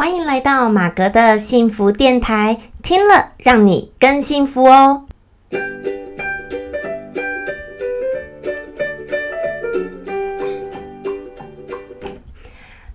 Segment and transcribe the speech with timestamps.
[0.00, 5.04] 欢迎来到马格的幸福电台，听了让你更幸福哦。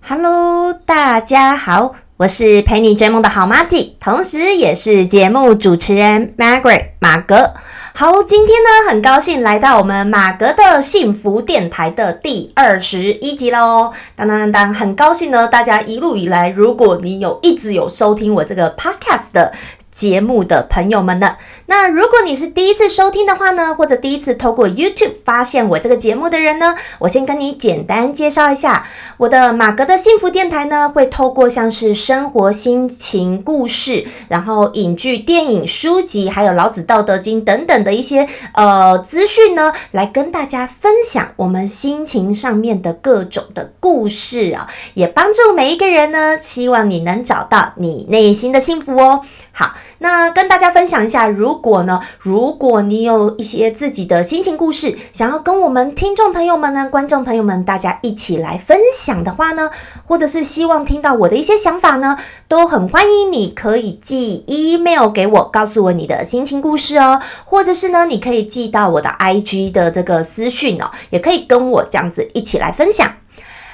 [0.00, 7.52] Hello，大家好，我是陪你追梦的好妈咪，同时也是节目主持人 Margaret 马格。
[7.94, 13.92] 好，今天呢，很高兴来到我们马格的幸福电台的第二十一集喽！
[14.14, 19.52] 当当当当，很高兴呢，大家一路以来，如果你有一直有收听我这个 podcast 的。
[19.96, 21.36] 节目的朋友们呢？
[21.64, 28.86] 那如果你是第一次收听的话呢，或者第一次透过 YouTube 发现我这个节目的人呢，我先跟你简单介绍一下
[29.16, 49.22] 我的马格的幸福电台呢，会透过像是生活、心情、故事，然后影剧、电影、书籍，还有老子《道德经》等等的一些呃资讯呢，来跟大家分享我们心情上面的各种的故事啊，也帮助每一个人呢，希望你能找到你内心的幸福哦。
[49.58, 59.70] 好，那跟大家分享一下，如果呢，如果你有一些自己的心情故事，想要跟我们听众朋友们呢、观众朋友们大家一起来分享的话呢，
[60.06, 73.10] 或者是希望听到我的一些想法呢，都很欢迎你可以寄 email 给我，告诉我你的心情故事哦，或者是呢，你可以寄到我的 IG 的这个私讯哦，也可以跟我这样子一起来分享。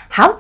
[0.09, 0.37] 好，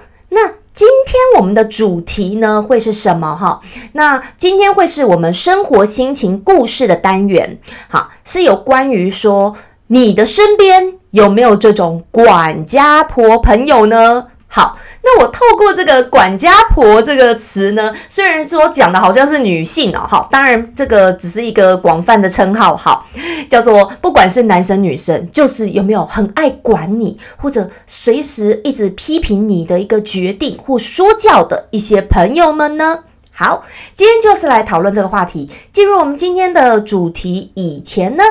[0.72, 3.60] 今天我们的主题呢会是什么哈？
[3.92, 9.54] 那今天会是我们生活心情故事的单元，好，是有关于说
[9.88, 14.28] 你的身边有没有这种管家婆朋友呢？
[14.55, 23.06] 好，那我透过这个“管家婆”这个词呢，虽然说讲的好像是女性哦，哈，当然这个只是一个广泛的称号，好，
[23.48, 32.98] 叫做不管是男生女生，就是有没有很爱管你，或者随时一直批评你的一个决定或说教的一些朋友们呢？
[33.34, 33.64] 好，
[33.97, 35.50] 今天就是来讨论这个话题。
[35.73, 38.23] 进入我们今天的主题以前呢？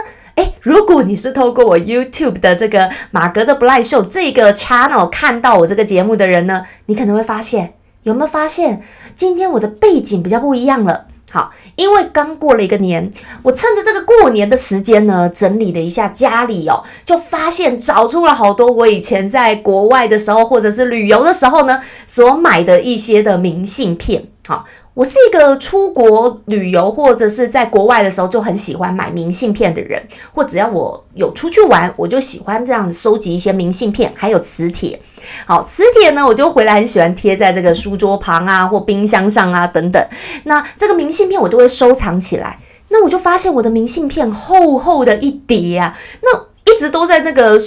[0.62, 8.82] 如果你是透过我 YouTube 的这个马格的不赖秀这个 channel 看到我这个节目的人呢，你可能会发现，有没有发现
[9.16, 11.06] 今天我的背景比较不一样了？
[11.32, 13.10] 好，因为刚过了一个年，
[13.44, 24.66] 我趁着这个过年的时间呢，整理了一下家里哦，就发现找出了好多我以前在国外的时候或者是旅游的时候呢，所买的一些的明信片，好。
[24.94, 30.02] 我是一个出国旅游或者是在国外的时候就很喜欢买明信片的人，
[30.34, 35.00] 或只要我有出去玩，我就喜欢这样收集一些明信片，还有磁铁。
[35.46, 40.06] 好，磁铁呢，我就回来很喜欢贴在这个书桌旁啊，或冰箱上啊等等。
[40.44, 42.60] 那这个明信片我都会收藏起来。
[42.90, 46.38] 那我就发现我的明信片厚厚的一叠啊，那
[46.74, 47.58] 一直都在那个。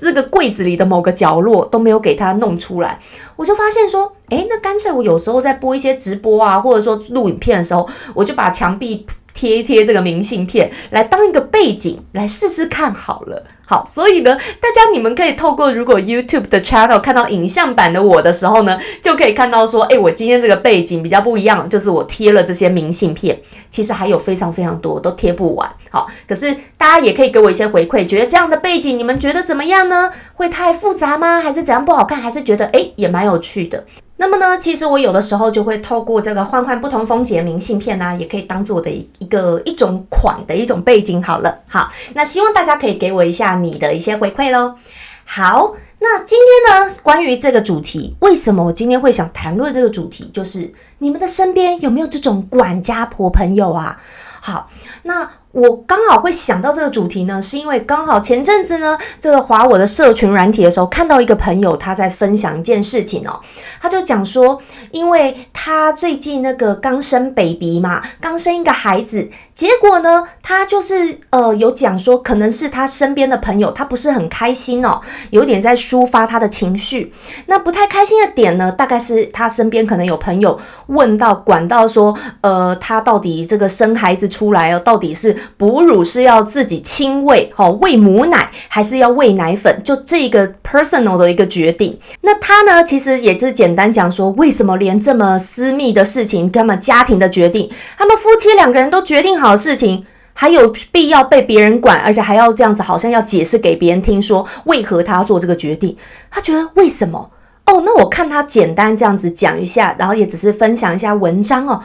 [0.00, 2.98] 这个柜子里的某个角落都没有给他弄出来，
[3.36, 13.44] 我就发现说，诶，那干脆我有时候在播一些直播啊，或者说录影片的时候，我就把墙壁贴一贴这个明信片，来当一个背景来试试看好了。
[13.66, 23.40] 好，所以呢，大家你们可以透过如果 YouTube 的 channel 看到影像版的我的时候呢，就可以看到说，诶，我今天这个背景比较不一样，就是我贴了这些明信片，
[23.70, 25.68] 其实还有非常非常多都贴不完。
[25.90, 30.10] 好，可是大家也可以给我一些回馈，觉得这样的背景你们觉得怎么样呢？
[30.34, 31.40] 会太复杂吗？
[31.40, 32.20] 还是怎样不好看？
[32.20, 33.84] 还是觉得诶也蛮有趣的？
[34.16, 41.22] 那么呢，其实我有的时候就会透过这个换换不同风景的明信片呢，也可以当做我的一个一种款的一种背景。
[41.22, 44.76] 好了，好，那希望大家可以给我一下你的一些回馈喽。
[45.24, 54.00] 好，那今天呢，关于这个主题，为什么我今天会想谈论这个主题，就是你们的身边有没有这种管家婆朋友啊？
[54.40, 54.70] 好，
[55.02, 55.28] 那。
[55.54, 63.40] 我刚好会想到这个主题呢，是因为刚好前阵子呢，这个划我的社群软体的时候，看到一个朋友他在分享一件事情哦，
[63.80, 64.60] 他就讲说，
[64.90, 75.00] 因为他最近那个刚生 baby 嘛，刚生一个孩子，结果呢，他就是呃有讲说，可能是他身边的朋友他不是很开心哦，
[75.30, 77.14] 有点在抒发他的情绪。
[77.46, 85.43] 那不太开心的点呢，大概是他身边可能有朋友问到管到说，呃，他到底这个生孩子出来哦，到底是。
[85.56, 89.82] 哺乳是要自己亲喂，哈，喂母奶还是要喂奶粉？
[89.82, 91.98] 就这个 personal 的一个决定。
[92.22, 105.96] 那他呢，其实也是简单讲说，为什么连这么私密的事情，他们家庭的决定，他们夫妻两个人都决定好事情，还有必要被别人管，而且还要这样子，好像要解释给别人听，说为何他要做这个决定？
[106.30, 107.30] 他觉得为什么？
[107.66, 111.80] 哦，那我看他简单这样子讲一下，然后也只是分享一下文章哦，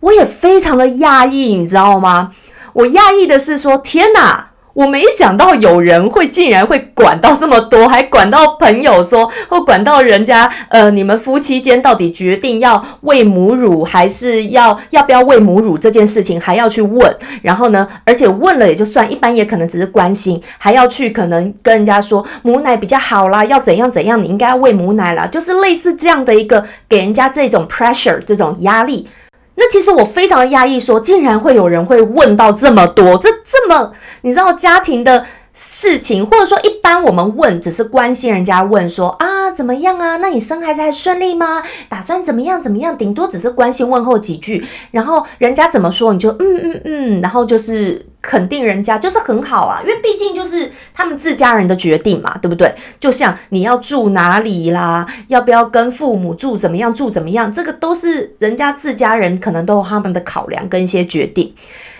[0.00, 2.32] 我也非常的讶异，你知道吗？
[2.72, 4.48] 我讶异的是说，天哪！
[4.74, 17.14] 我没想到有人会竟然会管到这么多，还管到朋友说，或管到人家，呃，你们夫妻间到底决定要喂母乳，还是要要不要喂母乳这件事情，还要去问。
[17.42, 29.06] 然后呢，而且问了也就算，一般也可能只是关心，还要去可能跟人家说母奶比较好啦，要怎样怎样，你应该要喂母奶啦，就是类似这样的一个给人家这种 pressure 这种压力。
[29.54, 40.16] 那其实我非常的压抑，说竟然会有人会问到这么多，这这么你知道家庭的事情，或者说一般我们问只是关心人家问说啊怎么样啊？
[40.16, 41.62] 那你生孩子还顺利吗？
[41.88, 42.96] 打算怎么样怎么样？
[42.96, 48.06] 顶多只是关心问候几句，然后人家怎么说你就嗯嗯嗯，然后就是。
[48.22, 52.72] 肯定人家就是很好啊，因为毕竟就是他们自家人的决定嘛，对不对？
[53.00, 61.52] 就像你要住哪里啦，要不要跟父母住怎么样住怎么样，这个都是人家自家人可能都有他们的考量跟一些决定。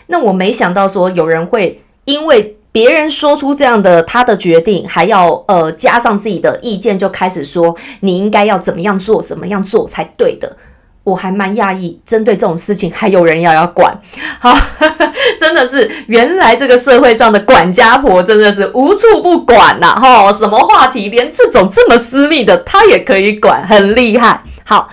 [0.06, 10.56] 那我没想到说有人会因为别人说出这样的他的决定，还要呃加上自己的意见，就开始说你应该要怎么样做，怎么样做才对的。
[11.04, 13.92] 我还蛮讶异，针对这种事情还有人要要管，
[14.38, 14.56] 好，
[15.40, 24.42] 真的是原来这个社会上的管家婆真的是无处不管呐，哈，什么话题连这种这么私密的他也可以管，很厉害。
[24.64, 24.88] 好，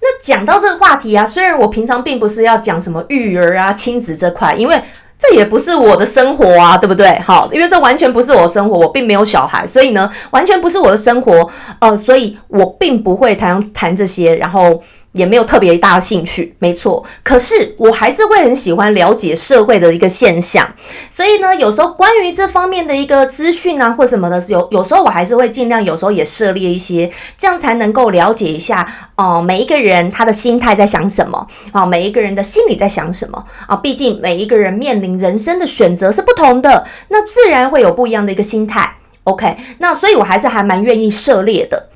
[0.00, 4.82] 那讲到这个话题啊，虽然我平常并不是要讲什么育儿啊、亲子这块，因为
[5.16, 7.16] 这也不是我的生活啊，对不对？
[7.20, 11.48] 好，因为这完全不是我的生活，我并没有小孩，所以呢，完全不是我的生活，
[11.78, 14.82] 呃，所以我并不会谈谈这些，然后。
[15.12, 17.04] 也没有特别大的兴趣，没错。
[17.22, 20.68] 可是我还是会很喜欢了解社会的一个现象，
[21.10, 33.74] 所以呢，有时候关于这方面的一个资讯啊，或什么的，有有时候我还是会尽量，有时候也涉猎一些，这样才能够了解一下哦，每一个人他的心态在想什么啊，每一个人的心里在想什么啊。
[33.76, 38.96] 毕竟每一个人面临人生的选择是不同的，那自然会有不一样的一个心态。
[39.24, 41.88] OK，那所以我还是还蛮愿意涉猎的。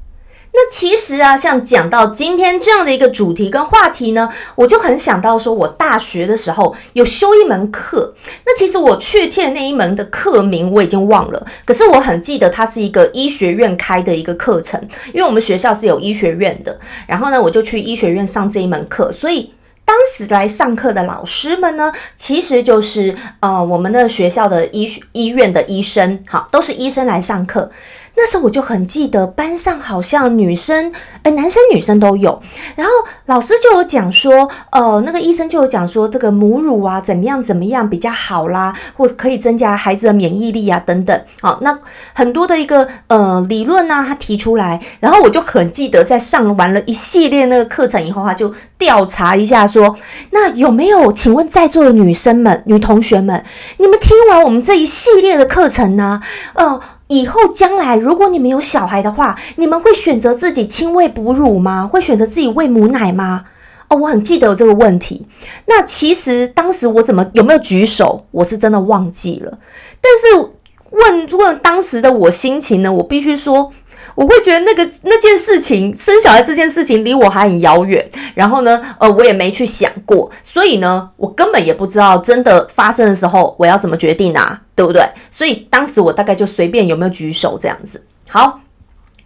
[0.55, 8.15] 那其实啊，像讲到今天这样的一个主题跟话题呢，我就很想到说，我大学的时候有修一门课。
[8.45, 14.79] 那其实我确切那一门的课名我已经忘了，可是我很记得它是一个医学院开的一个课程，
[15.15, 16.79] 因为我们学校是有医学院的。
[17.07, 19.55] 然后呢，我就去医学院上这一门课，所以
[19.87, 27.71] 当时来上课的老师们呢，其实就是呃我们的学校的医学医院的医生，好，都是医生来上课。
[28.15, 30.93] 那时候我就很记得，班上好像女生，
[31.23, 32.41] 哎，男生女生都有。
[32.77, 32.93] 然后
[33.27, 41.21] 老师就有讲说，呃，那个医生就有讲说，这个母乳啊，怎么样怎么样比较好啦，或可以增加孩子的免疫力啊，等等。
[41.41, 41.77] 好，那
[42.13, 44.81] 很多的一个呃理论呢，他提出来。
[45.01, 49.97] 然后我就很记得，在上完了一系列那个课程以后，他就调查一下说，
[50.31, 51.11] 那有没有？
[51.13, 53.43] 请问在座的女生们、女同学们，
[53.79, 56.21] 你们听完我们这一系列的课程呢？
[56.55, 56.81] 呃。
[57.21, 61.87] 以后将来，如果你们有小孩的话，你们会选择自己亲喂哺乳吗？
[61.87, 63.45] 会选择自己喂母奶吗？
[63.89, 65.27] 哦，我很记得有这个问题。
[65.67, 68.25] 那其实当时我怎么有没有举手？
[68.31, 69.59] 我是真的忘记了。
[70.01, 70.51] 但是
[70.91, 72.91] 问问当时的我心情呢？
[72.91, 73.73] 我必须说。
[74.15, 78.09] 我会觉得那个那件事情，生小孩这件事情离我还很遥远。
[78.35, 85.03] 然后呢，呃，我也没去想过，所以呢，我根本也不知道真的发生的时候我要怎么决定啊，对不对？
[85.31, 88.05] 所以当时我大概就随便有没有举手这样子。
[88.29, 88.61] 好，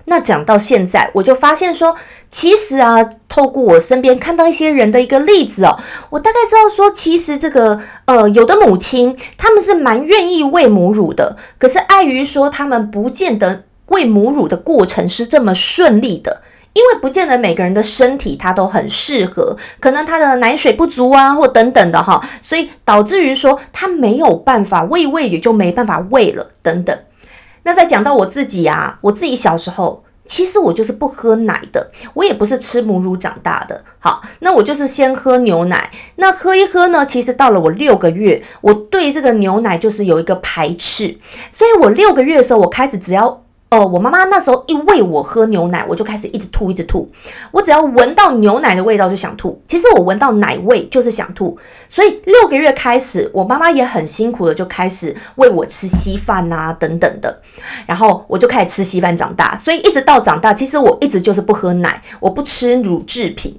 [0.06, 1.96] 那讲到现在，我就发现说，
[2.30, 5.78] 其实啊，透过我身边看到一些人的一个例子哦，
[6.10, 13.64] 我大概知道说，其实这个呃，有的母亲他们是蛮愿意喂母乳的，可是碍于说他们不见得。
[13.86, 26.98] 喂母乳的过程是这么顺利的，因为不见得每个人的身体它都很适合，可能他的奶水不足啊，或等等的哈，所以导致于说他没有办法喂喂，也就没办法喂了等等。
[27.62, 33.84] 那再讲到我自己啊，我自己小时候其实我就是不喝奶的，我也不是吃母乳长大的。
[33.98, 41.16] 好，那我就是先喝牛奶，那喝一喝呢，其实到了我六个月，我对这个牛奶就是有一个排斥，
[41.50, 43.45] 所以我六个月的时候，我开始只要。
[43.68, 47.10] 哦，我妈妈那时候一喂我喝牛奶，我就开始一直吐，一直吐。
[47.50, 49.60] 我只要闻到牛奶的味道就想吐。
[49.66, 51.58] 其实我闻到奶味就是想吐。
[51.88, 57.42] 所以六个月开始，我妈妈也很辛苦的就开始喂我吃稀饭啊等等的。
[57.86, 59.58] 然后我就开始吃稀饭长大。
[59.58, 63.58] 所以一直到长大，其实我一直就是不喝奶，我不吃乳制品。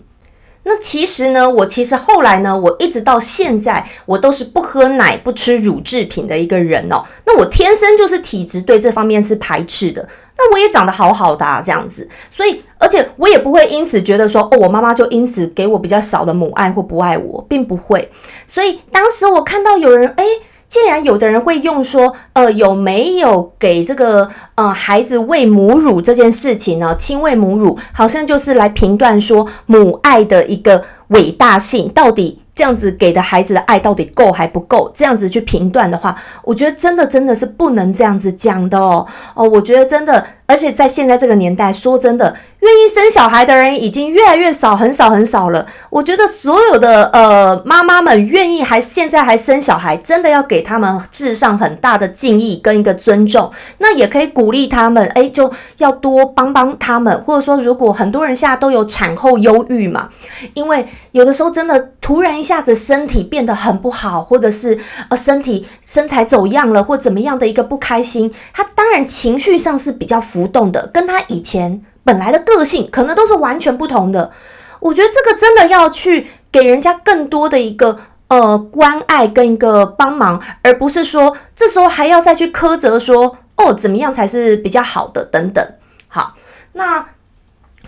[0.67, 7.03] 那其实呢，我其实后来呢，我一直到现在，我都是不喝奶、不吃乳制品的一个人哦。
[7.25, 10.07] 那我天生就是体质对这方面是排斥的。
[10.37, 18.11] 那我也长得好好的，这样子，所以而且我也不会因此觉得说，哦，我妈妈就因此给我比较少的母爱或不爱我，并不会。
[18.45, 20.25] 所以当时我看到有人，诶。
[20.67, 26.93] 既然有的人会用说，呃，有没有给这个呃孩子喂母乳这件事情呢？
[26.95, 32.41] 亲喂母乳好像就是来评断说母爱的一个伟大性，到底。
[32.57, 34.91] 这样子给的孩子的爱到底够还不够？
[34.95, 39.05] 这样子去评断的话，我觉得真的真的是不能这样子讲的哦
[39.35, 45.67] 哦，我觉得真的，而且在现在这个年代，说真的，愿意生小孩的人已经越来越少，很少很少了。
[45.91, 53.51] 我觉得所有的呃妈妈们愿意还现在还生小孩，真的要给他们致上很大的敬意跟一个尊重。
[53.77, 60.09] 那也可以鼓励他们，哎，就要多帮帮他们，或者说，如果很多人现在都有产后忧郁嘛，
[60.55, 62.47] 因为有的时候真的突然一。
[62.47, 74.31] 一下子身体变得很不好，或者是呃身体身材走样了，或怎么样的一个不开心，他当然情绪上是比较浮动的，跟他以前本来的个性可能都是完全不同的。
[74.79, 85.67] 我觉得这个真的要去给人家更多的一个呃关爱跟一个帮忙，而不是说这时候还要再去苛责说哦怎么样才是比较好的等等。
[86.07, 86.35] 好，
[86.73, 87.03] 那。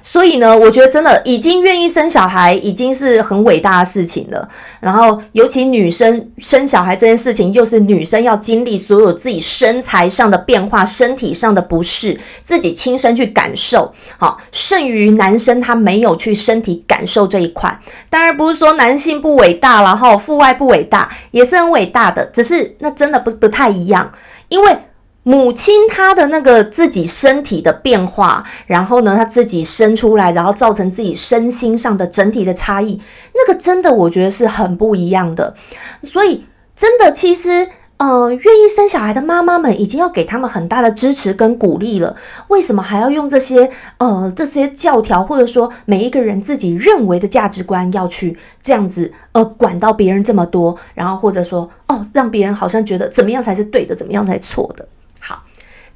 [0.02, 4.48] 所以呢，我觉得真的已经愿意生小孩，已经是很伟大的事情了。
[4.80, 13.94] 然后，尤其女生生小孩这件事情，又是女生要经历所有自己身材上的变化、身体上的不适，自己亲身去感受。
[14.18, 17.80] 好，胜于男生他没有去身体感受这一块。
[18.10, 24.12] 当然不是说男性不伟大了哈，父爱不伟大也是很伟大的，只是那真的不不太一样，
[24.48, 24.78] 因为。
[25.24, 33.00] 母亲她的那个自己身体的变化，然后呢，她自己生出来，然后造成自己身心上的整体的差异，
[33.36, 35.54] 那个真的我觉得是很不一样的。
[36.04, 42.16] 所以真的，其实呃，愿意生小孩的妈妈们已经要给他们很大的支持跟鼓励了。
[42.48, 54.88] 为什么还要用这些呃这些教条，或者说每一个人自己认为的价值观要去这样子呃管到别人这么多，然后或者说哦让别人好像觉得怎么样才是对的，怎么样才错的？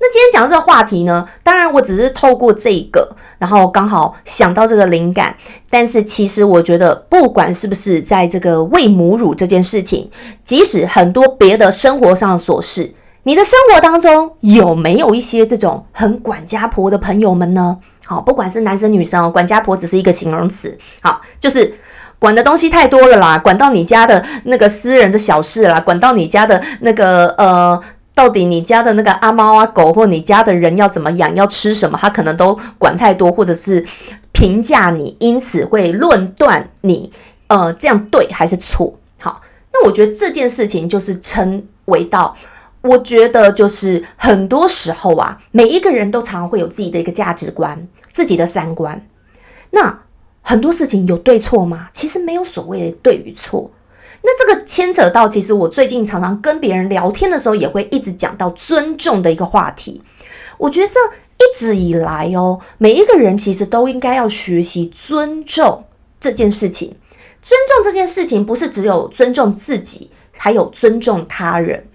[0.04, 5.34] 那今天讲这个话题呢，当然我只是透过这个，然后刚好想到这个灵感。
[5.70, 10.12] 但是其实我觉得，不管是不是在这个喂母乳这件事情，
[10.44, 12.94] 即使很多别的生活上的琐事，
[13.24, 17.78] 你的生活当中有没有一些这种很管家婆的朋友们呢？
[18.04, 20.78] 好，不管是男生女生，管家婆只是一个形容词。
[21.02, 21.74] 好，就是
[22.20, 27.82] 管的东西太多了啦，管到你家的那个私人的小事啦，管到你家的那个呃。
[28.16, 33.86] 到底你家的那个阿猫啊狗，或你家的人要怎么养，要吃什么，他可能都管太多，或者是
[34.32, 37.12] 评价你，因此会论断你，
[37.48, 38.98] 呃，这样对还是错？
[39.20, 39.42] 好，
[39.72, 42.36] 那我觉得这件事情就是称为到。
[42.82, 49.08] 我觉得就是很多时候啊，每一个人都常会有自己的一个价值观，自己的三观。
[49.72, 50.02] 那
[50.42, 51.88] 很多事情有对错吗？
[51.94, 53.72] 其实没有所谓的对与错。
[54.26, 60.02] 那这个牵扯到，其实我最近常常跟别人聊天的时候，也会一直讲到尊重的一个话题。
[60.58, 65.84] 我觉得一直以来哦，每一个人其实都应该要学习尊重
[66.20, 66.96] 这件事情。
[67.42, 71.86] 尊重这件事情，不是只有尊重自己，还有尊重他人。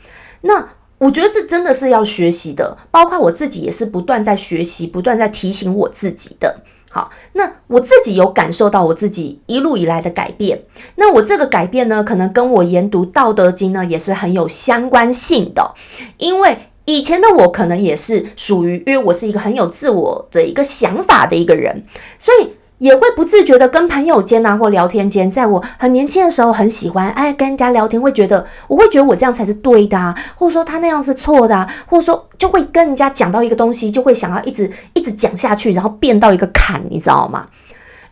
[0.42, 0.68] 那
[0.98, 6.62] 我觉得这真的是要学习的，包括我自己也是不断在学习，不断在提醒我自己的。
[6.90, 10.62] 好，那我自己有感受到我自己一路以来的改变。
[10.96, 15.74] 那我这个改变呢，可能跟我研读《道德经》呢也是很有相关性的。
[16.16, 21.84] 因为以前的我可能也是属于，因为我是一个很有自我的一个想法的一个人，
[22.18, 22.57] 所以。
[22.78, 37.46] 也会不自觉的跟朋友间呐，或聊天间，在我很年轻的时候，很喜欢哎跟人家聊天，会觉得我会觉得我这样才是对的，啊，或者说他那样是错的，啊，或者说就会跟人家讲到一个东西，就会想要一直一直讲下去，然后变到一个坎，你知道吗？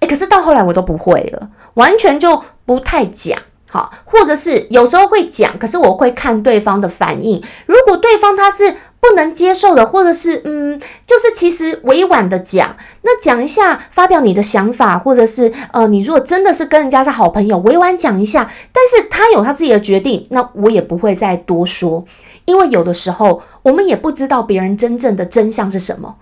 [0.00, 3.38] 哎，可是到后来我都不会了， 完全就不太讲，
[3.76, 8.76] 好，或者是有时候会讲，可是我会看对方的反应，如果对方他是。
[8.98, 22.04] 不能接受的，或者是嗯，就是其实委婉的讲，那讲一下，发表你的想法，或者是呃，你如果真的是跟人家是好朋友，委婉讲一下，但是他有他自己的决定，那我也不会再多说，
[22.46, 26.16] 因为有的时候我们也不知道别人真正的真相是什么，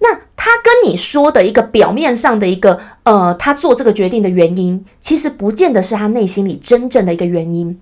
[0.00, 7.80] 那他跟你说的一个表面上的一个呃，他做这个决定的原因，其实不见得是他内心里真正的一个原因，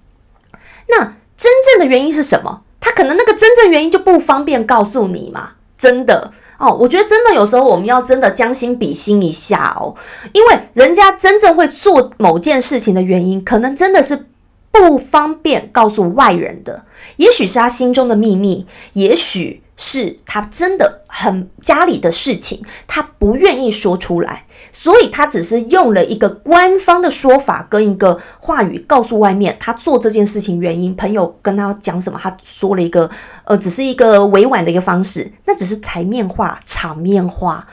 [0.89, 2.63] 那真正的原因是什么？
[2.81, 6.33] 他可能那个真正原因就不方便告诉你嘛，真的。
[6.59, 9.95] 哦，我觉得真的有时候我们要真的将心比心一下哦，
[10.33, 14.25] 因为人家真正会做某件事情的原因，可能真的是
[14.71, 24.45] 不方便告诉外人的，也许是他心中的秘密，也许是他真的很家里的事情，他不愿意说出来。
[24.73, 30.95] 所以他只是用了一个官方的说法跟一个话语告诉外面他做这件事情原因。
[30.95, 33.11] 朋友跟他讲什么，他说了一个
[33.45, 37.67] 呃，只是一个委婉的一个方式，那只是台面话、场面话。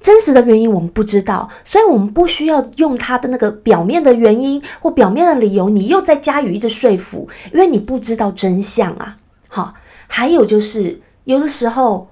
[0.00, 9.16] 真实的原因我们不知道，所以我们不需要用他的那个表面的原因或表面的理由，你又在加以一直说服，因为你不知道真相啊。
[9.48, 9.74] 好，
[10.08, 12.10] 还有就是有的时候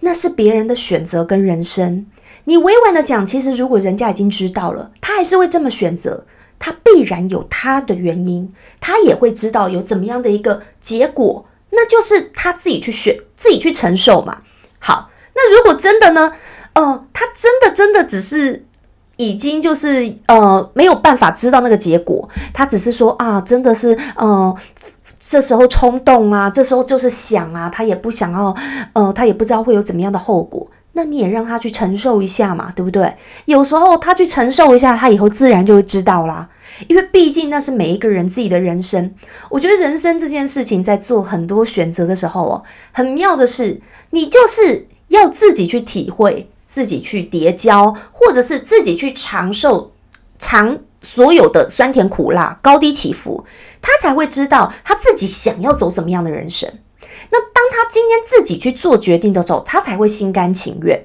[0.00, 2.06] 那是别人的选择跟人生，
[2.44, 6.24] 你委婉的讲，其实如果人家已经知道了，他还是会这么选择，
[6.58, 14.42] 他必然有他的原因，他也会知道有怎么样的一个结果，那就是他自己去选，自己去承受嘛。
[14.78, 16.32] 好，那如果真的呢？
[16.74, 18.64] 哦，他真的真的只是
[19.16, 24.56] 已经就是呃没有办法知道那个结果，他只是说啊，真的是呃
[25.22, 28.54] 这时候冲动啊，这时候就是想啊，他也不想要，
[28.94, 33.14] 呃，他也不知道会有怎么样的后果，那你也让他去承受一下嘛，对不对？
[33.44, 36.48] 有时候他去承受一下，他以后自然就会知道啦，
[36.88, 39.14] 因为毕竟那是每一个人自己的人生。
[39.50, 42.62] 我觉得人生这件事情，在做很多选择的时候哦，
[42.92, 46.50] 很妙的是，你就是要自己去体会。
[46.70, 49.90] 自己去叠交，或者是自己去尝受
[50.38, 53.44] 尝所有的酸甜苦辣、高低起伏，
[53.80, 56.70] 他才会知道他自己想要走什么样的人生。
[57.30, 61.04] 那当他今天自己去做决定的时候，他才会心甘情愿。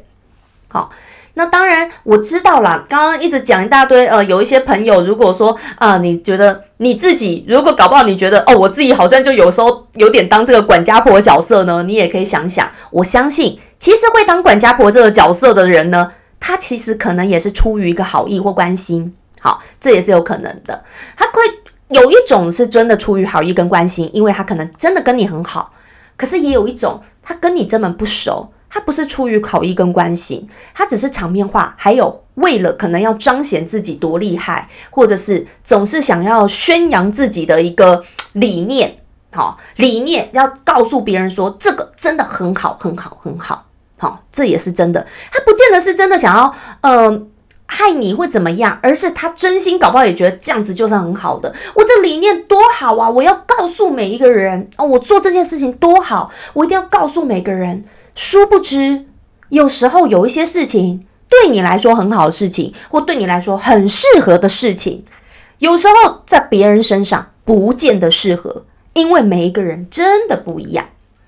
[0.67, 0.89] 好。
[1.37, 2.85] 那当然，我知道啦。
[2.87, 12.71] 刚刚一直讲一大堆，呃，有一些朋友，如果说啊，你觉得你自己如果搞不好，你觉得哦，我自己好像就有时候有点当这个管家婆角色呢，你也可以想想。
[12.89, 19.13] 我相信，其实会当管家婆这个角色的人呢，他其实可能也是出于一个好意或关心，
[19.45, 20.83] 好，这也是有可能的。
[21.15, 21.41] 他会
[21.89, 25.71] 有一种是真的出于好意跟关心，因为他可能真的跟你很好，
[26.17, 28.51] 可是也有一种他跟你根本不熟。
[28.67, 38.97] 他不是出于好意跟关心，他只是场面话，还有为了可能要彰显自己多厉害，或者是总是想要宣扬自己的一个理念，
[39.31, 43.65] 好理念要告诉别人说这个真的很好，很好，很好，
[43.97, 45.07] 好，这也是真的。
[45.31, 47.21] 他不见得是真的想要，呃，
[47.67, 51.53] 害你会怎么样，而是他真心搞不好也觉得这样子就是很好的。
[51.73, 53.09] 我这理念多好啊！
[53.09, 57.83] 我要告诉每一个人哦，我做这件事情多好，我一定要告诉每个人。
[58.13, 59.05] 殊不知，
[59.49, 65.03] 有时候有一些事情对你来说很好的事情，或对你来说很适合的事情，
[65.57, 68.63] 有时候在别人身上不见得适合，
[68.93, 70.85] 因为每一个人真的不一样。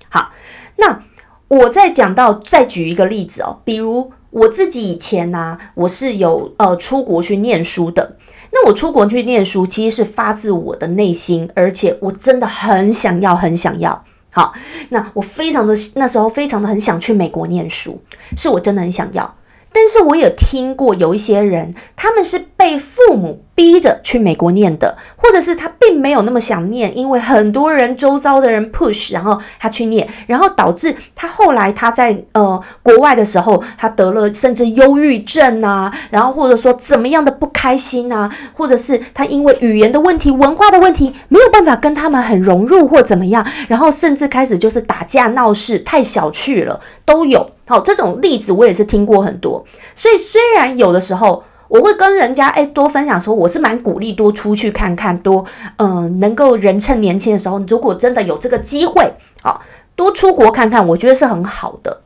[0.08, 0.30] 好，
[0.76, 1.02] 那
[1.48, 8.16] 我再讲到，再举一个例子哦，比如我自己以前呢，我是有呃出国去念书的。
[8.50, 14.04] 那我出国去念书，其实是发自我的内心，而且我真的很想要，很想要。
[14.30, 14.52] 好，
[14.90, 18.00] 那我非常的那时候非常的很想去美国念书，
[18.36, 19.36] 是我真的很想要。
[19.72, 23.44] 但是我也听过有一些人，他们是被父母。
[23.58, 47.44] 逼着去美国念的，或者是他并没有那么想念，因为很多人周遭的人 push，然后他去念，然后导致他后来他在呃国外的时候，他得了甚至忧郁症啊，然后或者说怎么样的不开心啊，或者是他因为语言的问题、文化的问题，没有办法跟他们很融入或怎么样，然后甚至开始就是打架闹事，太小气了，都有。
[47.66, 49.64] 好，这种例子我也是听过很多。
[49.96, 51.42] 所以虽然有的时候。
[51.68, 55.44] 我会跟人家哎多分享说，我是蛮鼓励多出去看看，多
[55.76, 59.62] 嗯能够人趁年轻的时候，如果真的有这个机会，好
[59.94, 62.00] 多出国看看，我觉得是很好的。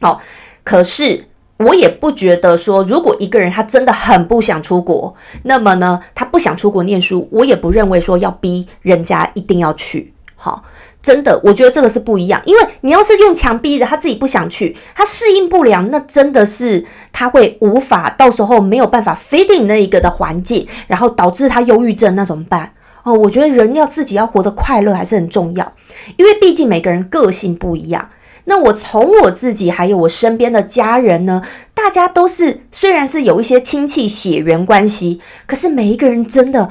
[0.00, 0.20] 好，
[0.64, 1.26] 可是
[1.58, 10.14] 我也不觉得说，如果一个人他真的很不想出国，那么呢，他不想出国念书，我也不认为说要逼人家一定要去。
[10.36, 10.64] 好。
[11.02, 22.72] 真的，我觉得这个是不一样，因为你要是用强逼的，他自己不想去，他适应不良，那真的是他会无法，到时候没有办法 fitting 那一个的环境，然后导致他忧郁症，那怎么办？
[23.02, 25.72] 哦，我觉得人要自己要活得快乐还是很重要，
[26.16, 28.10] 因为毕竟每个人个性不一样。
[28.44, 31.42] 那我从我自己还有我身边的家人呢，
[31.74, 36.68] 大家都是虽然是有一些亲戚血缘关系，可是每一个人真的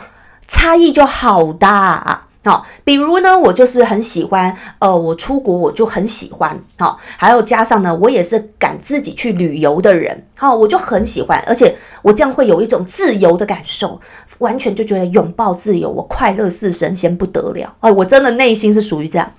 [0.47, 2.27] 差异就好大啊。
[2.43, 14.01] 好，比如呢，我就是很喜欢，呃，我出国我就很喜欢，好，还有加上呢，我也是敢自己去旅游的人，好，我就很喜欢，而且我这样会有一种自由的感受，
[14.39, 19.31] 完全就觉得拥抱自由，我快乐似神仙不得了，哦，我真的内心是属于这样，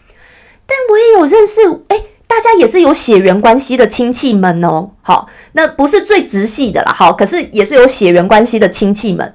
[0.64, 9.34] 但我也有认识，哎，大家也是有血缘关系的亲戚们哦，好，那不是最直系的啦，好，可是也是有血缘关系的亲戚们。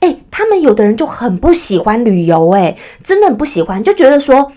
[0.00, 4.52] 哎，他们有的人就很不喜欢旅游，哎，真的很不喜欢，就觉得说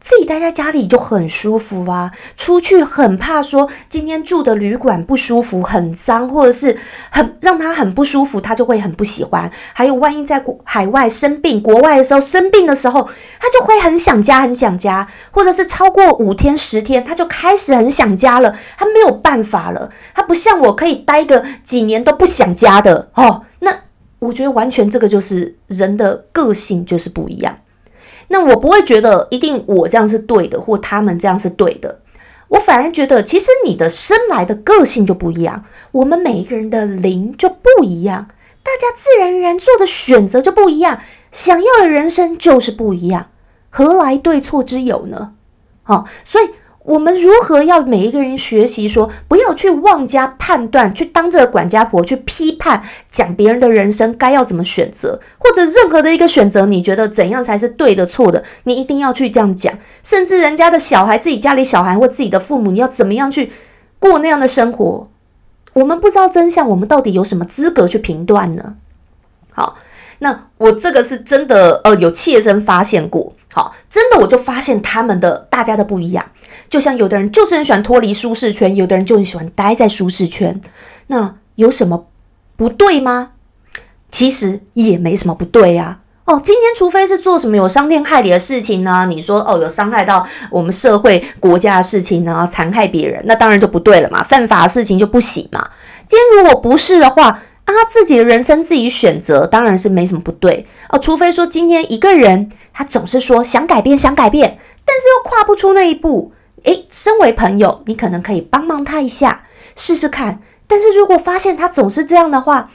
[0.00, 6.76] 自己待在家里就很舒服啊，出去很怕说今天住的旅馆不舒服、很脏，或者是
[7.08, 9.50] 很让他很不舒服，他就会很不喜欢。
[9.72, 13.08] 还有万一在海外生病、国外的时候生病的时候，
[13.40, 19.88] 他就会很想家、很想家，或者是超过五天、十天，他就开始很想家了，他没有办法了。
[20.14, 23.44] 他不像我可以待个几年都不想家的哦。
[24.24, 27.58] 我觉得完全这个就是人的个性就是不一样。
[28.28, 32.00] 那我不会觉得一定我这样是对的，或他们这样是对的。
[32.48, 38.28] 我反而觉得，其实你的生来的个性就不一样，我们每一个人的灵就不一样，
[38.62, 43.28] 大家自然而然做的选择就不一样，想要的人生就是不一样，
[43.70, 45.34] 何来对错之有呢？
[45.82, 46.50] 好，所以。
[46.84, 59.72] 我们如何要每一个人学习说，不要去妄加判断，去当这个管家婆去批判讲别人的人生该要怎么选择，或者任何的一个选择，你觉得怎样才是对的错的，你一定要去这样讲。
[60.02, 63.50] 甚至人家的小孩，自己家里小孩或自己的父母，你要怎么样去
[63.98, 65.08] 过那样的生活？
[65.72, 68.74] 我们不知道真相，我们到底有什么资格去评断呢？
[69.52, 69.78] 好。
[70.20, 73.32] 那我这个是真的，呃，有切身发现过。
[73.54, 76.26] 好，真的我就发现他们的大家的不一样。
[76.68, 80.60] 就像有的人就是很喜欢脱离舒适圈，有的人就很喜欢待在舒适圈。
[81.06, 82.08] 那有什么
[82.56, 83.30] 不对吗？
[84.10, 86.00] 其实也没什么不对呀。
[86.24, 89.06] 哦，今天除非是做什么有伤天害理的事情呢？
[89.08, 95.70] 你说哦，有伤害到我们社会国家的事情呢，残害别人，那当然就不对了嘛，犯法的事情就不行嘛。
[96.08, 97.40] 今天如果不是的话。
[97.72, 100.98] 他自己的人生自己选择，当然是没什么不对哦。
[100.98, 106.32] 除非说今天一个人他总是说想改变想改变，但是又跨不出那一步。
[106.64, 109.44] 诶，身为朋友，你可能可以帮忙他一下，
[109.76, 110.40] 试试看。
[110.66, 112.70] 但是如果发现他总是这样的话，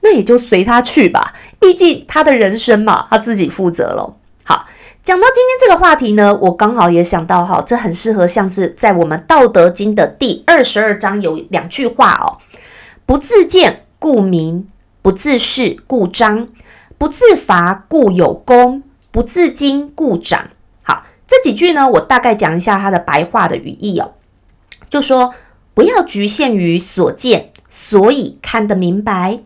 [0.00, 1.34] 那也就随他去吧。
[1.60, 4.18] 毕竟他的人生嘛，他自己负责咯。
[4.44, 4.66] 好，
[5.02, 12.40] 讲到今天这个话题呢，我刚好也想到哈，这很适合像是在我们《道德经》的第二十二章有两句话哦，
[13.04, 13.84] 不自见。
[14.04, 14.66] 故明，
[15.00, 16.48] 不自是，故彰；
[16.98, 20.50] 不自伐，故有功；不自矜，故长。
[20.82, 24.12] 好，这几句呢，我大概讲一下它的白话的语义哦。
[24.90, 25.34] 就说
[25.72, 29.38] 不要局限于所见，所以看得明白；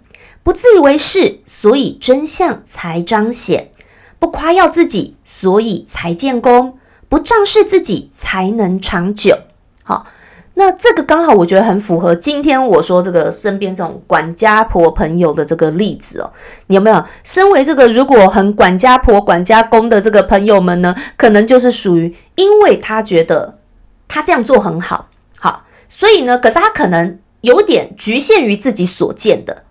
[0.42, 3.68] 不自以为是，所以真相才彰显；
[4.18, 6.72] 不夸耀自己，所以才建功；
[7.08, 9.38] 不仗势自己，才能长久。
[9.84, 10.08] 好。
[10.58, 16.32] 那这个刚好，我觉得很符合今天我说这个身边这种管家婆朋友的这个例子哦。
[16.66, 17.04] 你有没有？
[17.22, 23.56] 身为这个如果很管家婆、管家公的这个朋友们呢，可能就是属于，因为他觉得
[24.08, 29.62] 他这样做很好，好，所以呢，可是他可能有点局限于自己所见的，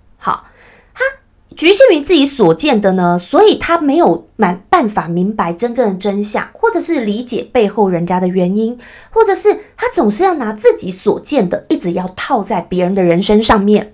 [1.58, 8.78] 局限于自己所见的呢，所以他没有满办法明白真正的真相，或者是理解背后人家的原因，
[9.10, 13.92] 或者是他总是要拿自己所见的一直要套在别人的人生上面。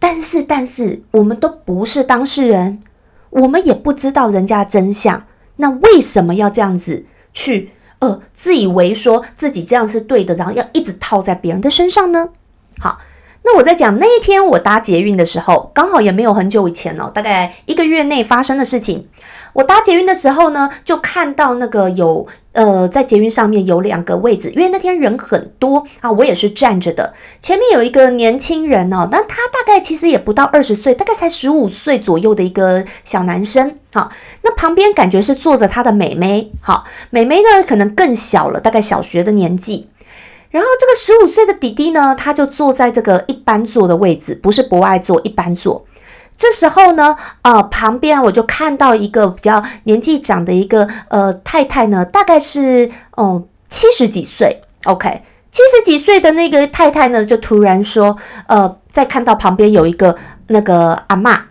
[0.00, 2.82] 但是，但是我们都不是当事人，
[3.30, 5.24] 我们也不知道人家真相，
[5.56, 12.30] 那为什么要这样子去呃自以为说自己这样是对的，然后要一直套在别人的身上呢？
[12.80, 12.98] 好。
[13.44, 19.08] 那我在讲那一天我搭捷运的时候，刚好也没有很久以前哦，大概一个月内发生的事情。
[19.54, 27.12] 我搭捷运的时候呢，就看到那个有呃在捷运上面有两个位置，因为那天人很多啊，我也是站着的。
[27.40, 33.76] 前面有一个年轻人哦，那他大概其实也不到二十岁，大概才十五岁左右的一个小男生。
[33.92, 34.10] 好，
[34.42, 36.50] 那旁边感觉是坐着他的妹妹。
[36.60, 39.88] 好，妹妹呢可能更小了，大概小学的年纪。
[40.52, 45.84] 然后这个十五岁的弟弟呢，他就坐在这个一般座的位置，不是博爱座，一般座。
[46.36, 58.14] 这时候呢，呃，旁边我就看到一个比较年纪长的一个呃太太呢，大概是哦七十几岁，OK，七十几岁的那个太太呢，就突然说，
[58.46, 60.14] 呃，在看到旁边有一个
[60.48, 61.46] 那个阿妈，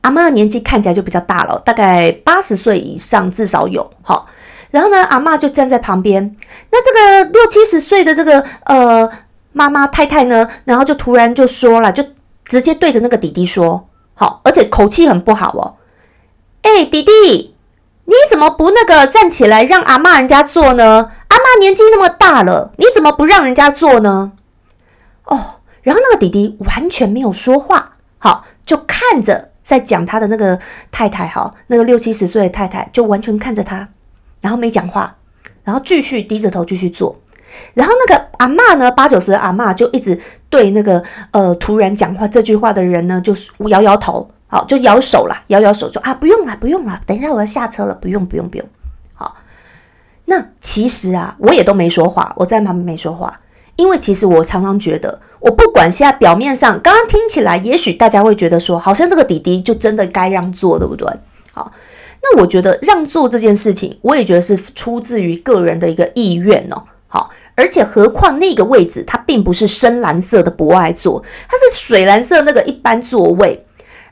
[0.00, 4.26] 阿妈年纪看起来就比较大了，大概八十岁以上至少有，好。
[4.74, 6.34] 然后呢，阿妈就站在旁边。
[6.72, 9.08] 那这个六七十岁的这个呃
[9.52, 12.04] 妈妈太太呢，然后就突然就说了，就
[12.44, 15.76] 直接对着那个弟弟说：“好，而且口气很不好哦。
[16.62, 17.54] 哎，弟弟，
[18.06, 21.12] 你怎么不那个站起来让阿妈人家坐呢？
[21.28, 24.32] 阿妈年纪那么大了，你怎么不让人家坐呢？
[25.26, 30.58] 哦，然后那个弟弟完全没有说话，好，就看着在讲他的那个
[30.90, 33.90] 太太，哈，那个六七十岁的太太就完全看着他。”
[34.44, 35.16] 然后没讲话，
[35.64, 37.18] 然后继续低着头继续做。
[37.72, 48.66] 然后那个阿妈呢，八九十的阿妈就一直对那个呃突然讲话这句话的人呢，就是摇摇头，好就摇手啦，摇摇手说啊不用了不用了，等一下我要下车了，不用不用不用。
[49.14, 49.36] 好，
[50.26, 53.40] 那其实啊，我也都没说话，我在旁边没说话，
[53.76, 61.08] 因为其实我常常觉得，我不管现在表面上刚刚听起来，也许大家会觉得说，好像这个弟弟就真的该让座，对不对？
[62.24, 66.82] 那我觉得让座这件事情，我也觉得是出自于个人的一个意愿哦。
[67.06, 73.64] 好，而且何况那个位置它并不是深蓝色的博爱座，它是水蓝色那个一般座位。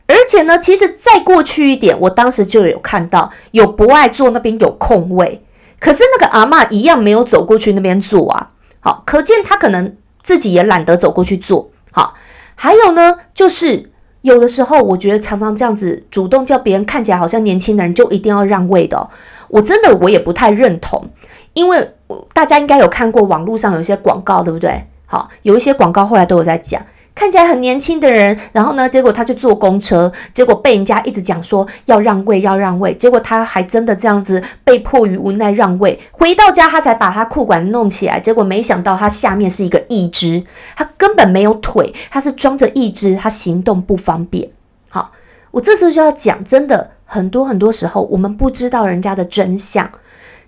[0.06, 5.42] 而且呢，其实再过去一点，我当时就有看到有博爱座那边有空位。
[5.80, 11.70] 可是那个阿妈一样没有走过去那边坐啊，好，可见他可能自己也懒得走过去坐。
[11.92, 12.14] 好，
[12.54, 13.90] 还有呢，就是
[14.22, 19.08] 有的时候我觉得常常这样子主动叫别人看起来好像年轻的人就一定要让位的，
[19.48, 21.04] 我真的我也不太认同，
[21.52, 21.92] 因为
[22.32, 24.82] 大家应该有看过网络上有一些广告，对不对？
[25.06, 26.80] 好，有一些广告后来都有在讲。
[27.14, 36.00] 看起来很年轻的人，然后呢，结果他去坐公车，结果被人家一直讲说要让位，要让位，结果他还真的这样子被迫于无奈让位。
[36.10, 40.42] 回到家，他才把他裤管弄起来，结果没想到他下面是一个义肢，
[40.74, 44.48] 他根本没有腿，他是装着义肢，他行动不方便。
[44.88, 45.12] 好，
[45.50, 49.88] 我这时候就要讲，真的很多很多时候，我们不知道人家的真相，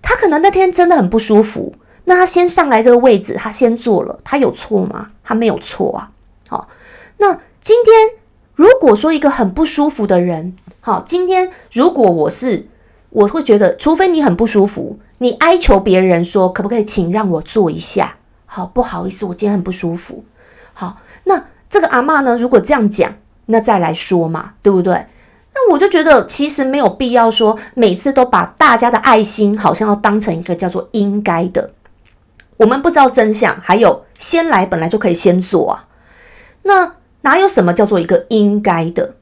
[0.01, 1.75] 他可能那天真的很不舒服，
[2.05, 5.11] 那他先上来这个位置，他先坐了，他有错吗？
[5.23, 6.11] 他没有错啊。
[6.49, 6.69] 好，
[7.19, 8.11] 那今天
[8.55, 12.69] 如果说一个很不舒服的人，好，今天如果我是，
[13.11, 18.17] 我会觉得，除非你很不舒服，你哀求别人说，可不可以请让我坐一下？
[18.47, 20.25] 好，不好意思，我今天很不舒服。
[20.73, 23.15] 好，那这个阿妈呢，如果这样讲，
[23.47, 25.07] 那再来说嘛，对不对？
[25.55, 31.71] 那我就觉得其实没有必要说每次都把大家的爱心好像要当成一个叫做应该的。
[32.57, 35.87] 我们不知道真相，还有先来本来就可以先做啊。
[36.65, 39.15] 那哪有什么叫做一个应该的？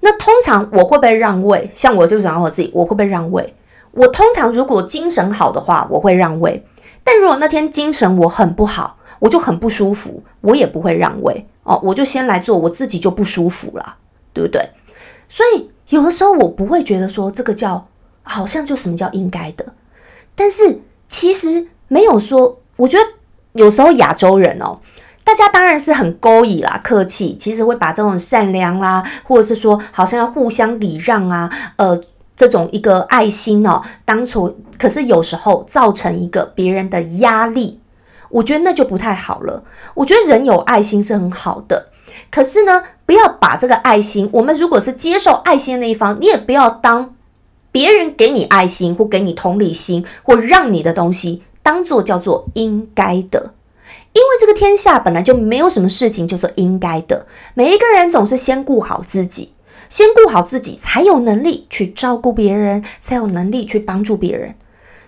[0.00, 1.70] 那通常我会不会让位？
[1.74, 3.54] 像我就讲我自己，我会不会让位？
[3.92, 6.62] 我通常如果精神好的话，我会让位；
[7.02, 11.80] 但如果那天精神我很不好，我就很不舒服，我也不会让位哦。
[11.82, 13.96] 我就先来做，我自己就不舒服了，
[14.32, 14.62] 对不对？
[15.26, 17.88] 所以有的时候我不会觉得说这个叫
[18.22, 19.72] 好像就什么叫应该的，
[20.34, 23.04] 但是其实没有说，我觉得
[23.54, 24.78] 有时候亚洲人哦。
[25.28, 32.00] 大家当然是很勾引啦，客气，其实会把这种善良啦，或者是说好像要互相礼让啊，呃，
[32.34, 37.78] 这种一个爱心哦，当初可是有时候造成一个别人的压力，
[38.30, 39.62] 我觉得那就不太好了。
[39.92, 41.88] 我觉得人有爱心是很好的，
[42.30, 47.14] 可是呢，不要把这个爱心，我们如果是接受爱心的那一方，你也不要当
[47.70, 53.52] 别人给你爱心或给你同理心或让你的东西当做叫做应该的。
[54.18, 59.52] 因为这个天下本来就没有什么事情叫做应该的，每一个人总是先顾好自己，
[59.88, 64.56] 先顾好自己才有能力去照顾别人，才有能力去帮助别人。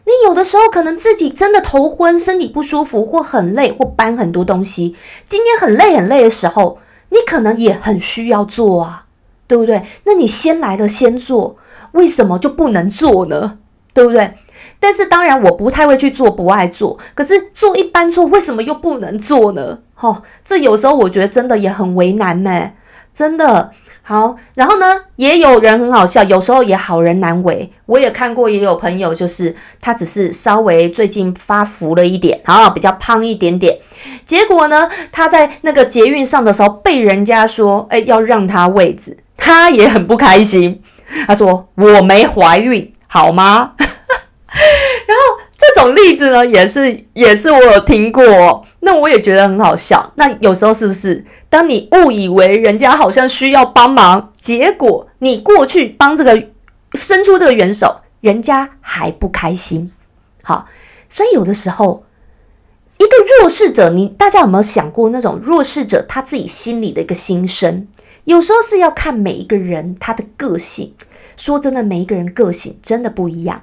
[0.05, 4.95] 你有的时候可能自己真的头昏、身体不舒服，或很累，或搬很多东西，
[5.27, 9.07] 今天很累很累的时候，你可能也很需要做啊，
[9.49, 9.83] 对不对？
[10.05, 11.57] 那你先来了先做，
[11.93, 13.59] 为什么就不能做呢？
[13.93, 14.35] 对不对？
[14.81, 16.99] 但是当然，我不太会去做，不爱做。
[17.15, 19.79] 可是做一般做，为什么又不能做呢？
[19.95, 22.73] 哈，这有时候我觉得真的也很为难呢，
[23.13, 23.71] 真的
[24.03, 24.37] 好。
[24.55, 27.71] 然后呢，也有人很好笑，有时候也好人难为。
[27.85, 33.79] 我也看过，也有朋友就是他只是稍微最近发福了一点，然后比较胖一点点。
[34.25, 40.83] 结果呢，他在那个捷运上的时候被人家说，哎，要让他位置，他也很不开心。
[41.27, 43.73] 他说我没怀孕，好吗？
[45.75, 50.13] 这种例子呢，也是也是我有听过，那我也觉得很好笑。
[50.17, 56.49] 那有时候是不是，当你误以为人家好像需要帮忙，结果你过去帮这个
[56.95, 59.93] 伸出这个援手，人家还不开心。
[60.43, 60.67] 好，
[61.09, 62.05] 所以有的时候，
[62.99, 67.87] 一个弱势者，你大家有没有想过那种弱势者他自己心里的一个心声？
[68.25, 70.95] 有时候是要看每一个人他的个性。
[71.37, 73.63] 说真的，每一个人个性真的不一样。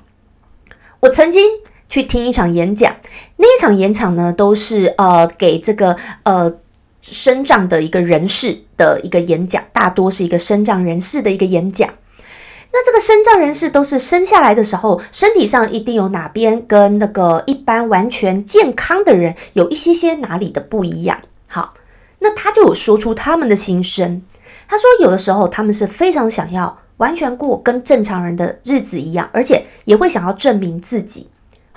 [1.01, 1.43] 我曾经
[1.89, 2.95] 去听一场演讲，
[3.37, 6.53] 那一场演讲呢，都是呃给这个呃
[7.01, 11.89] 身障的一个人士的一个演讲，大多是一个身障人士的一个演讲。
[12.71, 21.19] 那这个身障人士都是生下来的时候，身体上一定有哪边跟那个一般完全健康的人有一些些哪里的不一样。
[21.47, 21.73] 好，
[22.19, 24.21] 那他就有说出他们的心声。
[24.67, 26.79] 他说，有的时候他们是非常想要。
[26.97, 31.27] 完全过跟正常人的日子一样，而且也会想要证明自己。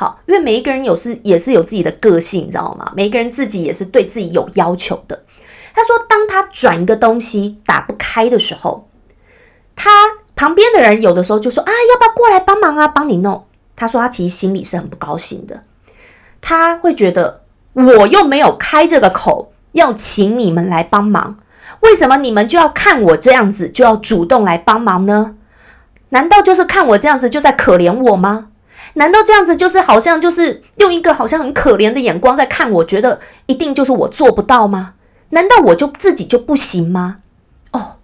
[0.00, 2.90] 好，因为每一个人有是也是有自己的个性，你知道吗？
[2.96, 5.22] 每一个人自己也是对自己有要求的。
[5.74, 8.88] 他说，当他转一个东西打不开的时候，
[9.76, 9.90] 他
[10.34, 12.88] 旁边的人有的时候就说：“啊，要不要过来帮忙啊？
[12.88, 13.44] 帮你弄。”
[13.76, 15.64] 他说他其实心里是很不高兴的，
[16.40, 17.42] 他会觉得
[17.74, 21.36] 我又没有开这个口要请你们来帮忙，
[21.80, 25.36] 为什么你们就要看我这样子就要主动来帮忙呢？
[26.08, 28.46] 难道就是看我这样子就在可怜我吗？
[28.94, 34.94] 难道这样子就是好像就是用一个好像很可怜的眼光在看我，觉得一定就是我做不到吗？
[35.30, 37.18] 难道我就自己就不行吗？
[37.72, 37.96] 哦，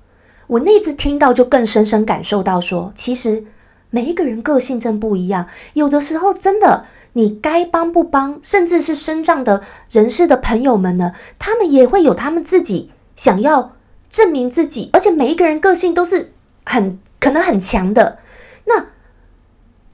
[0.47, 3.45] 我那次听到就更深深感受到说，其实
[3.91, 13.73] 每一个人个性真不一样，有的时候真的你该帮不帮，甚至是身障的人士的朋友们呢，他们也会有他们自己想要
[14.09, 16.33] 证明自己，而且每一个人个性都是
[16.65, 18.19] 很可能很强的，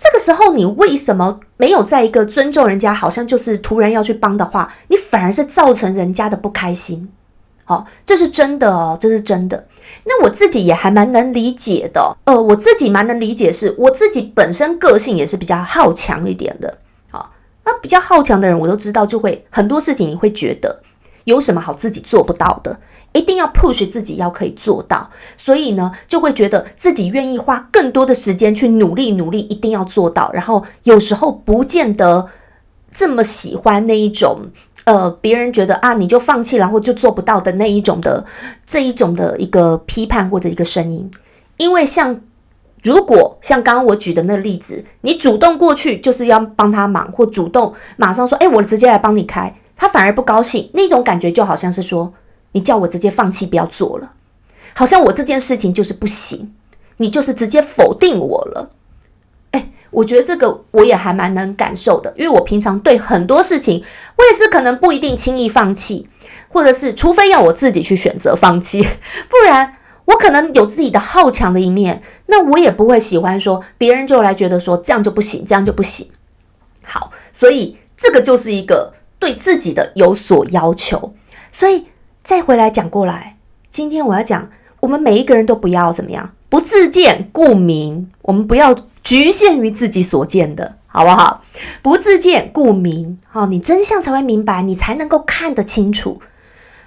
[0.03, 7.09] 这个时候，你为什么没有在一个尊重人家，好像就是突然要去帮的话，你反而是造成人家的不开心？
[7.65, 9.69] 好，这是真的哦，这是真的。
[10.05, 16.79] 那我自己也还蛮能理解的，呃，我自己蛮能理解，是我自己本身个性也是比较好强一点的。
[17.09, 17.33] 好，
[17.65, 20.83] 那比较好强的人，我都知道，就会很多事情你会觉得
[21.25, 22.79] 有什么好自己做不到的。
[23.15, 30.31] 一定要 push 自己，要可以做到，所以呢，就会觉得自己愿意花更多的时间去努力，努力一定要做到。
[30.33, 32.27] 然后有时候不见得
[32.91, 34.41] 这么喜欢那一种，
[34.85, 38.25] 呃，别人觉得啊，你就放弃，然后就做不到的那一种的
[38.65, 41.11] 这一种的一个批判或者一个声音。
[41.59, 42.19] 因为像
[42.83, 52.15] 如果像刚刚我举的那例子，你主动过去就是要帮他忙，或主动马上说，哎，我直接来帮你开，他反而不高兴，那种感觉就好像是说。
[52.55, 54.13] 你叫我直接放弃，不要做了，
[54.75, 56.53] 好像我这件事情就是不行，
[56.99, 58.69] 你就是直接否定我了。
[59.53, 63.83] 哎，我觉得这个我也还蛮能感受的，因为我平常对很多事情，
[64.19, 66.07] 我也是可能不一定轻易放弃，
[66.51, 68.83] 或者是除非要我自己去选择放弃，
[69.31, 76.11] 不然我可能有自己的好强的一面，那我也不会喜欢说别人就来觉得说这样就不行，这样就不行。
[76.85, 81.15] 好，所以这个就是一个对自己的有所要求，
[81.53, 81.87] 所以。
[82.25, 83.37] 再回来讲过来，
[83.69, 88.13] 今天我要讲，我们每一个人都不要怎么样，不自见故明。
[88.23, 91.43] 我们不要局限于自己所见的，好不好？
[91.83, 96.23] 不自见故明，好，你真相才会明白，你才能够看得清楚。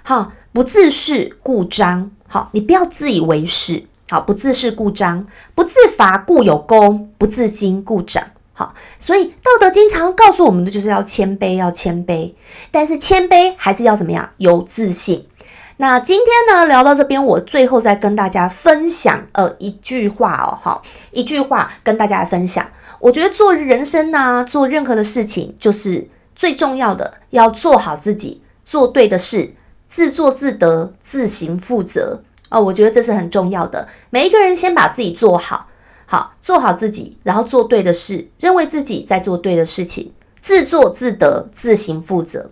[0.03, 3.83] 好，不自是故彰，好，你不要自以为是。
[4.09, 8.23] 好，不自是故彰，不自伐故有功，不自矜故长。
[8.57, 12.33] 好，所以《道德经》常告诉我们的就是要谦卑，要谦卑。
[12.71, 14.29] 但是谦卑还是要怎么样？
[14.37, 15.27] 有自信。
[15.75, 22.65] 那今天呢，聊到这边，我最后再跟大家分享呃一句话哦，好，一句话跟大家分享。
[22.99, 29.53] 我觉得做人生呐，做任何的事情，就是最重要的要做好自己，做对的事，
[29.85, 32.61] 自作自得，自行负责哦。
[32.61, 33.89] 我觉得这是很重要的。
[34.09, 35.67] 每一个人先把自己做好。
[36.05, 42.51] 好，做好自己，然后做对的事，认为自己在做对的事情，自作自得，自行负责。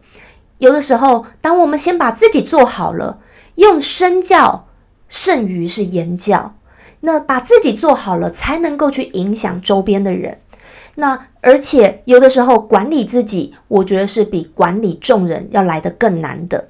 [0.57, 3.19] 有的时候，当我们先把自己做好了，
[3.55, 4.67] 用身教
[5.07, 6.55] 胜于是言教。
[7.05, 10.39] 那把自己做好了，才能够去影响周边的人。
[10.95, 16.69] 那而且有的时候管理自己，我觉得是比管理众人要来得更难的。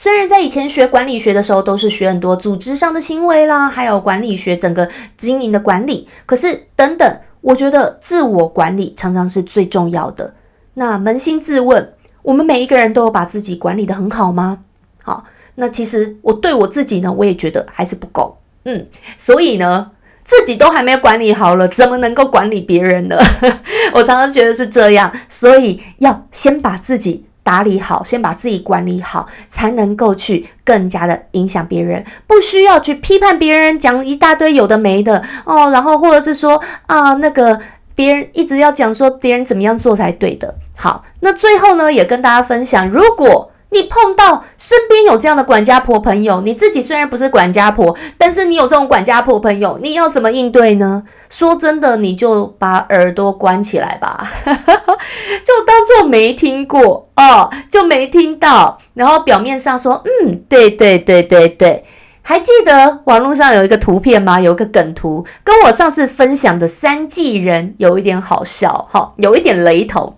[0.00, 10.32] 虽然在以前学管理学的时候，都是学很多组织上的行为啦，还有管理学整个经营的管理，可是等等，我觉得自我管理常常是最重要的。
[10.74, 14.60] 那扪心自问，我们每一个人都有把自己管理的很好吗？
[15.02, 15.24] 好，
[15.56, 18.38] 那其实我对我自己呢，我也觉得还是不够。
[18.66, 19.90] 嗯，所以呢，
[20.22, 23.18] 自己都还没有管理好了，怎么能够管理别人呢？
[23.94, 27.24] 我常常觉得是这样，所以要先把自己。
[27.48, 32.04] 打理好，先把自己管理好，才能够去更加的影响别人。
[32.26, 35.70] 不需要去批判别人，讲一大堆有的没的哦。
[35.70, 37.58] 然后或者是说啊，那个
[37.94, 40.54] 别人一直要讲说别人怎么样做才对的。
[40.76, 43.50] 好，那最后呢，也跟大家分享，如果。
[43.70, 51.02] 你碰到身边有这样的管家婆朋友，你自己虽然不是管家婆，但是你有这种管家婆朋友，你要怎么应对呢？
[51.28, 58.78] 说真的，你就把耳朵关起来吧， 就当做没听过哦，就没听到。
[58.94, 61.84] 然后表面上说，嗯，对对对对对，
[62.22, 64.40] 还记得网络上有一个图片吗？
[64.40, 70.16] 有一个梗图，跟我上次分享的三季人有一点好笑，哈，有一点雷同。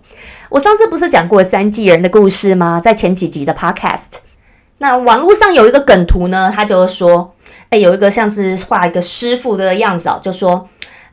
[0.51, 2.81] 我上次不是讲过三季人的故事吗？
[2.83, 4.19] 在前几集的 Podcast，
[4.79, 7.33] 那网络上有一个梗图呢，他就说，
[7.69, 10.67] 哎，有一个像是画一个师傅的样子哦，就说，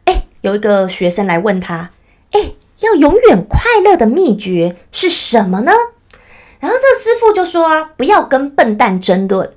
[0.07, 1.91] 哎，有一个学生来问他，
[2.33, 2.51] 哎，
[2.81, 5.71] 要永远快乐的秘诀是什么呢？
[6.59, 9.53] 然后这个师傅就说啊，不要跟笨蛋争论。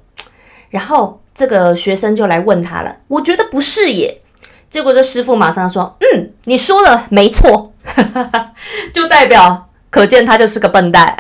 [0.70, 4.22] 然后这个学生就来问他了，我觉得不是耶。
[4.70, 7.74] 结果这师傅马上说，嗯，你说的没错。
[8.94, 11.16] 就代表可见他就是个笨蛋。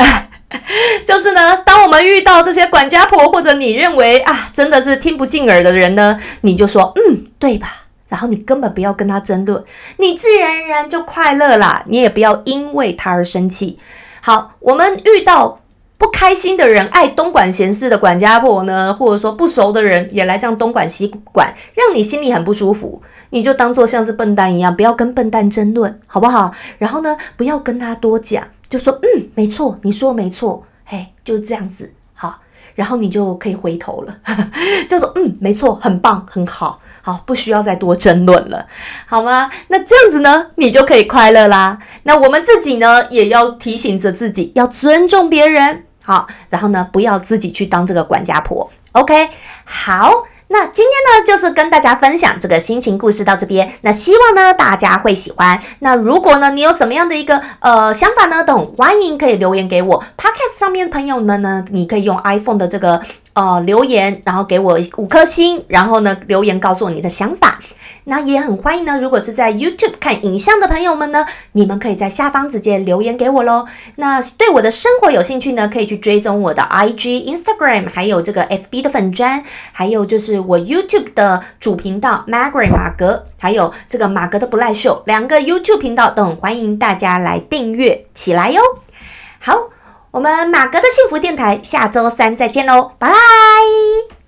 [1.06, 7.86] 就是呢，当我们遇到这些管家婆，或者你认为啊，真的是听不进耳的人呢，你就说嗯，对吧？
[8.10, 9.64] 然后你根本不要跟他争论，
[9.96, 11.84] 你自然而然就快乐啦。
[11.88, 13.80] 你也不要因为他而生气。
[14.20, 15.62] 好，我们遇到
[15.98, 26.52] 不开心的人，爱东管闲事的管家婆呢，或者说不熟的人也来这样东管西管，让你心里很不舒服，你就当做像是笨蛋一样，不要跟笨蛋争论，好不好？
[26.78, 28.44] 然后呢，不要跟他多讲。
[28.72, 32.40] 就说嗯，没错，你说没错，嘿，就这样子，好，
[32.74, 34.18] 然后你就可以回头了，
[34.88, 38.66] 就说嗯，没错，很棒，很好，好，不需要再多争论了，
[39.06, 39.52] 好吗？
[39.68, 41.80] 那这样子呢，你就可以快乐啦。
[42.04, 49.30] 那我们自己呢，也要提醒着自己，要尊重别人，好，然后呢，不要自己去当这个管家婆，OK，
[49.66, 50.24] 好。
[50.52, 53.72] 那今天呢，就是跟大家分享这个心情故事到这边。
[53.82, 55.58] 那希望呢大家会喜欢。
[55.80, 60.04] 那如果呢你有怎么样的一个呃想法呢，等欢迎可以留言给我。
[60.18, 63.02] Podcast 上面的朋友们呢，你可以用 iPhone 的这个
[63.34, 67.58] 呃留言，然后给我五颗星，然后呢留言告诉我你的想法。
[68.06, 69.00] 那也很欢迎呢。
[69.00, 73.68] 如果是在 YouTube 看影像的朋友们呢，你们可以在下方直接留言给我喽。
[73.98, 88.62] 那对我的生活有兴趣呢，可以去追踪我的 IG、Instagram，还有这个 FB 的粉砖，还有就是我 YouTube 的主频道 Margaret 马格，还有这个马格的不赖秀，两个 YouTube 频道都很欢迎大家来订阅起来哟。
[89.40, 89.70] 好，
[90.12, 94.21] 我们马格的幸福电台下周三再见喽，拜拜。